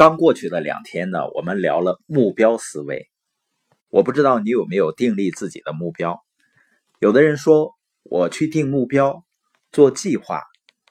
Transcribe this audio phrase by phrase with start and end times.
[0.00, 3.10] 刚过去的两天呢，我们聊了目标思维。
[3.90, 6.24] 我不知道你有没有订立自己的目标。
[7.00, 9.26] 有的人说，我去定目标、
[9.72, 10.40] 做计划，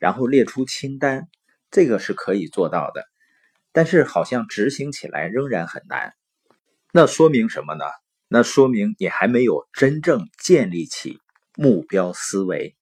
[0.00, 1.28] 然后列出清单，
[1.70, 3.04] 这个是可以做到的。
[3.70, 6.12] 但是好像执行起来仍然很难。
[6.92, 7.84] 那说明什么呢？
[8.26, 11.20] 那说明你还没有真正建立起
[11.54, 12.74] 目标思维。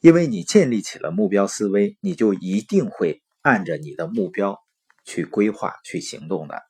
[0.00, 4.58] 因为你建立起了目标思维，你就一定会按着你的目标。
[5.08, 6.62] 去规划、去行动的，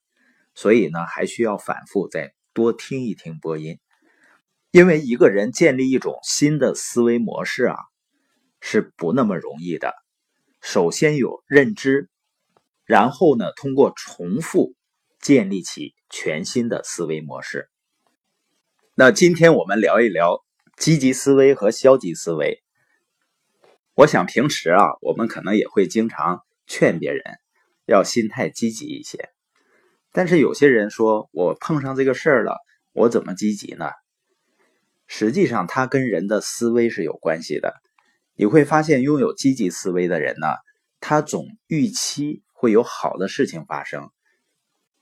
[0.54, 3.80] 所以呢，还需要反复再多听一听播音。
[4.70, 7.74] 因为一个人建立一种新的思维模式啊，
[8.60, 9.92] 是不那么容易的。
[10.60, 12.08] 首先有认知，
[12.84, 14.76] 然后呢，通过重复
[15.20, 17.68] 建立起全新的思维模式。
[18.94, 20.44] 那今天我们聊一聊
[20.76, 22.62] 积极思维和消极思维。
[23.94, 27.24] 我想平时啊，我们可能也会经常劝别人。
[27.88, 29.30] 要心态积极一些，
[30.12, 32.58] 但是有些人说我碰上这个事儿了，
[32.92, 33.90] 我怎么积极呢？
[35.06, 37.72] 实际上，它跟人的思维是有关系的。
[38.34, 40.48] 你会发现，拥有积极思维的人呢，
[41.00, 44.10] 他总预期会有好的事情发生，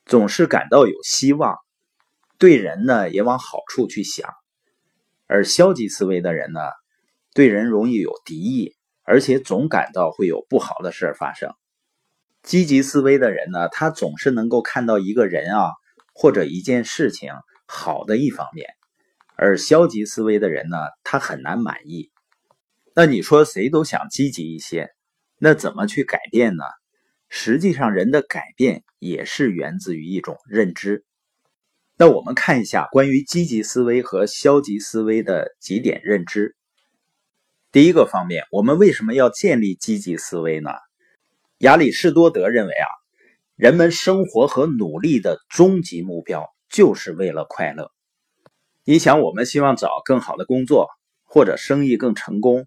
[0.05, 1.57] 总是感到有希望，
[2.39, 4.29] 对人呢也往好处去想；
[5.27, 6.61] 而消极思维的人呢，
[7.35, 11.51] 对人容易有敌意，而且总感到会有不好的事儿发生。
[12.47, 15.73] 积极思维的人呢，他总是能够看到一个人啊，
[16.15, 17.33] 或者一件事情
[17.67, 18.69] 好的一方面；
[19.35, 22.13] 而消极思维的人呢，他很难满意。
[22.95, 24.91] 那你说谁都想积极一些，
[25.39, 26.63] 那怎么去改变呢？
[27.29, 31.05] 实际上，人的改变也是源自于一种认知。
[31.97, 36.55] 那我们看一下关于积极思维和消极思维的几点认知。
[37.73, 40.71] 第一个方面，我们为什么要建立积极思维呢？
[41.61, 42.87] 亚里士多德认为啊，
[43.55, 47.91] 人们生活和努力的终极目标就是为了快乐。
[48.85, 50.91] 你想，我们希望找更好的工作，
[51.25, 52.67] 或者生意更成功，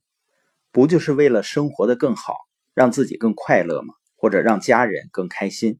[0.72, 2.34] 不就是为了生活的更好，
[2.74, 3.94] 让自己更快乐吗？
[4.16, 5.78] 或者让家人更开心？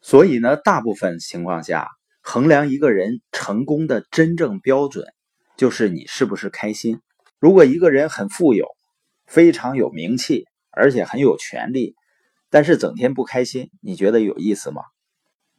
[0.00, 1.88] 所以呢，大部分情况下，
[2.22, 5.06] 衡量一个人成功的真正标准，
[5.56, 7.00] 就是你是不是开心。
[7.38, 8.66] 如果一个人很富有，
[9.26, 11.94] 非常有名气，而且很有权利，
[12.56, 14.80] 但是整天不开心，你觉得有意思吗？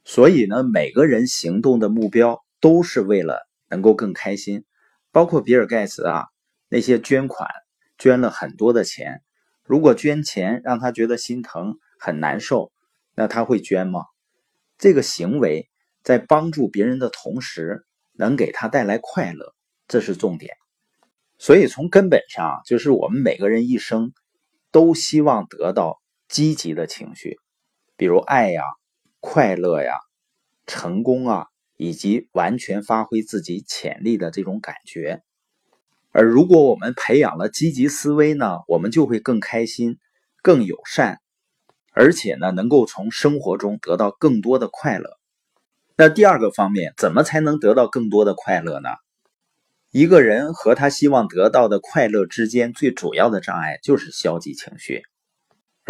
[0.02, 4.64] 所以呢，每个人行动的目标都是为了能够更开心。
[5.12, 6.24] 包括比尔盖茨啊，
[6.68, 7.48] 那些捐款
[7.98, 9.22] 捐了很多的钱，
[9.62, 12.72] 如果捐钱让他觉得心疼很难受，
[13.14, 14.00] 那他会捐吗？
[14.76, 15.70] 这个行为
[16.02, 19.54] 在帮助别人的同时，能给他带来快乐，
[19.86, 20.56] 这是重点。
[21.38, 24.12] 所以从根本上，就是我们每个人一生
[24.72, 26.00] 都希望得到。
[26.28, 27.38] 积极的情绪，
[27.96, 28.62] 比如爱呀、
[29.20, 29.94] 快乐呀、
[30.66, 31.46] 成功啊，
[31.76, 35.22] 以及完全发挥自己潜力的这种感觉。
[36.10, 39.98] 而如果我们培养了积极思维呢，我们就会更开心、
[40.42, 41.20] 更友善，
[41.92, 45.18] 而且呢，能够从生活中得到更多的快乐。
[45.96, 48.88] 那第二个方面，怎么才能得到更多的快乐呢？
[49.90, 55.02] 一个人和他希望得到的快乐之间最主要的障碍就是消极情绪。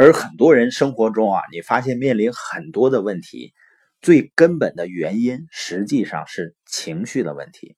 [0.01, 3.53] 而很多人生活中啊，你发现面临很多的问题，
[4.01, 7.75] 最根本的原因实际上是情绪的问题。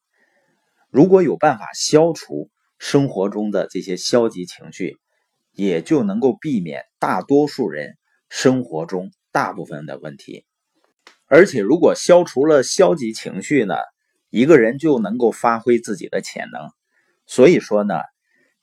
[0.91, 4.99] 如果有办法消除生活中的这些消极情绪，
[5.53, 7.97] 也就能够避免大多数人
[8.29, 10.45] 生活中大部分的问题。
[11.25, 13.77] 而且，如果消除了消极情绪呢，
[14.29, 16.69] 一个人就能够发挥自己的潜能。
[17.25, 17.95] 所以说呢，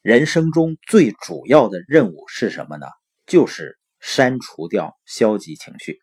[0.03, 2.85] 人生中最主要的任务是什么呢？
[3.27, 5.99] 就是删除掉消极情绪，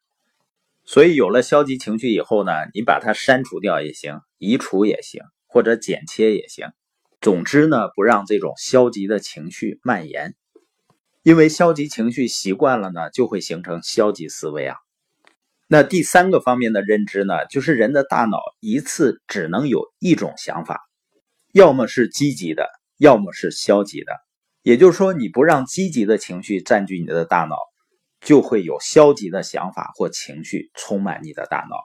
[0.84, 6.68] 所以有了消极情绪以后呢，你把它删除掉也行，移除也行，或者剪切也行。
[7.22, 10.34] 总之呢，不让这种消极的情绪蔓延，
[11.22, 14.76] 因为消极情绪习惯了呢，就会形成消极思维啊。
[15.66, 20.82] 那第三个方面的认知呢，就是人的大脑一次只能有一种想法，
[21.54, 22.68] 要么是积极的，
[22.98, 24.12] 要么是消极的。
[24.64, 27.54] 也就是说，你不让积极的情绪占据你的大脑，
[28.22, 31.76] 就会有消极的想法或情绪充满你的大脑。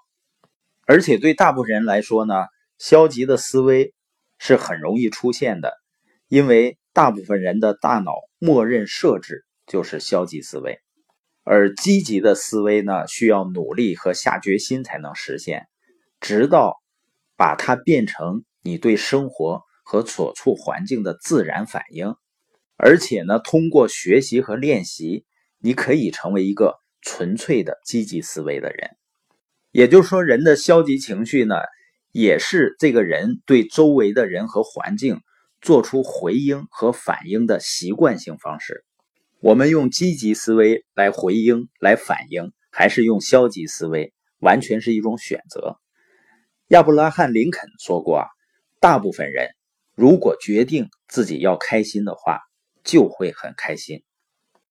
[0.86, 2.46] 而且对大部分人来说呢，
[2.78, 3.94] 消极的思维
[4.38, 5.74] 是很容易出现的，
[6.30, 10.80] 因为大部分人的大脑默认设置就是消极思维，
[11.44, 15.68] 而积极的思维呢，需要努力和下决心才能实现，
[16.22, 16.78] 直到
[17.36, 22.16] 把它变成你对生活和所处环境的自然反应。
[22.82, 25.26] 而且呢，通过学习和练习，
[25.60, 28.92] 你可以成为一个纯粹的积极思维的人。
[29.72, 31.56] 也就是说，人的消极情绪呢，
[32.14, 35.20] 也是这个人对周围的人和环境
[35.60, 38.86] 做出回应和反应的习惯性方式。
[39.42, 45.78] 我们用积极思维来回应、来反应，还是用消极思维，完全是一种选择。
[46.70, 48.26] 亚伯拉罕·林肯说过啊，
[48.80, 49.50] 大部分人
[49.96, 52.40] 如果决定自己要开心的话，
[52.84, 54.04] 就会很开心。